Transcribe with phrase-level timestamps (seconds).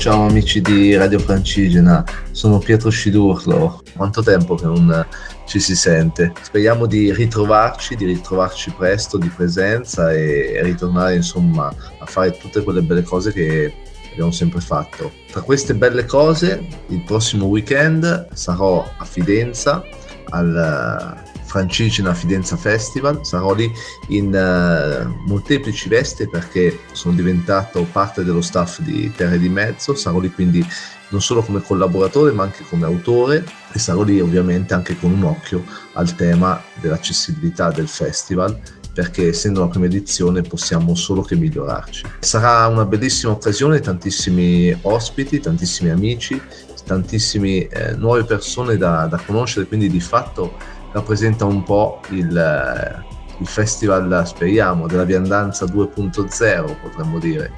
[0.00, 3.82] Ciao amici di Radio Francigena, sono Pietro Scidurlo.
[3.94, 5.06] Quanto tempo che non
[5.44, 6.32] ci si sente?
[6.40, 12.80] Speriamo di ritrovarci, di ritrovarci presto di presenza e ritornare insomma a fare tutte quelle
[12.80, 13.74] belle cose che
[14.10, 15.12] abbiamo sempre fatto.
[15.30, 19.84] Tra queste belle cose, il prossimo weekend sarò a Fidenza
[20.30, 23.72] al Francigena Fidenza Festival, sarò lì
[24.10, 30.20] in uh, molteplici vesti perché sono diventato parte dello staff di Terre di Mezzo, sarò
[30.20, 30.64] lì quindi
[31.08, 35.24] non solo come collaboratore ma anche come autore e sarò lì ovviamente anche con un
[35.24, 38.56] occhio al tema dell'accessibilità del festival
[38.94, 42.04] perché essendo la prima edizione possiamo solo che migliorarci.
[42.20, 46.40] Sarà una bellissima occasione, tantissimi ospiti, tantissimi amici,
[46.84, 53.04] tantissime eh, nuove persone da, da conoscere, quindi di fatto rappresenta un po' il,
[53.38, 57.52] il festival, speriamo, della viandanza 2.0 potremmo dire.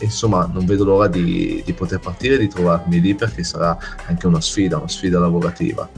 [0.00, 3.76] insomma, non vedo l'ora di, di, poter partire e di trovarmi lì perché sarà
[4.06, 5.88] anche una sfida, una sfida lavorativa.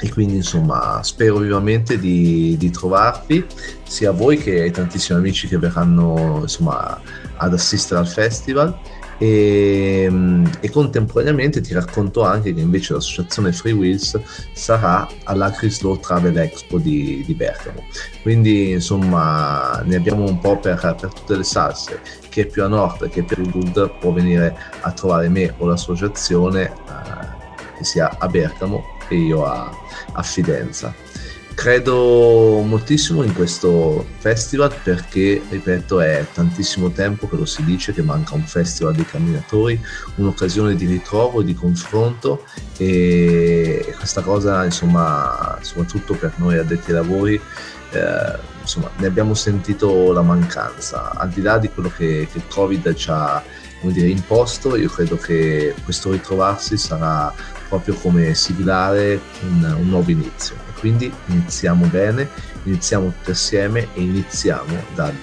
[0.00, 3.44] E quindi, insomma, spero vivamente di, di trovarvi,
[3.82, 7.00] sia voi che ai tantissimi amici che verranno, insomma,
[7.36, 8.78] ad assistere al festival
[9.18, 14.18] e, ehm, e, contemporaneamente ti racconto anche che invece l'associazione Free Wheels
[14.52, 17.84] sarà all'Agrislow Travel Expo di, di, Bergamo.
[18.22, 22.00] Quindi insomma ne abbiamo un po' per, per, tutte le salse.
[22.28, 25.52] Chi è più a nord chi è più a sud può venire a trovare me
[25.58, 29.70] o l'associazione eh, che sia a Bergamo e io a,
[30.12, 30.94] a Fidenza
[31.58, 38.00] credo moltissimo in questo festival perché, ripeto, è tantissimo tempo che lo si dice che
[38.00, 39.78] manca un festival dei camminatori,
[40.14, 42.44] un'occasione di ritrovo, di confronto
[42.76, 47.34] e questa cosa, insomma, soprattutto per noi addetti ai lavori,
[47.90, 51.10] eh, insomma, ne abbiamo sentito la mancanza.
[51.10, 53.42] Al di là di quello che, che il Covid ci ha
[53.80, 57.34] dire, imposto, io credo che questo ritrovarsi sarà
[57.68, 60.56] proprio come siglare un, un nuovo inizio.
[60.68, 62.28] E quindi iniziamo bene,
[62.64, 65.14] iniziamo tutti assieme e iniziamo dal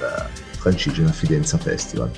[0.57, 2.09] Francigena Fidenza Festival.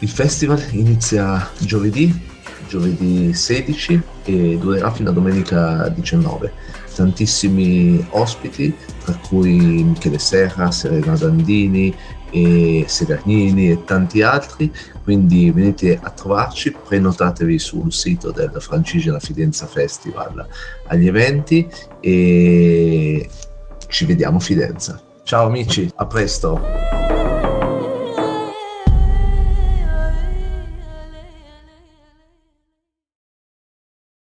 [0.00, 2.26] Il festival inizia giovedì,
[2.68, 6.52] giovedì 16 e durerà fino a domenica 19
[6.94, 8.74] tantissimi ospiti,
[9.04, 11.94] tra cui Michele Serra, Serena Dandini,
[12.34, 14.72] e Severnini e tanti altri,
[15.04, 20.44] quindi venite a trovarci, prenotatevi sul sito del Francigena Fidenza Festival
[20.88, 23.30] agli eventi e
[23.86, 25.00] ci vediamo Fidenza.
[25.22, 26.93] Ciao amici, a presto!